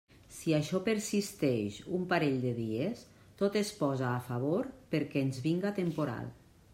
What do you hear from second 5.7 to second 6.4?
temporal.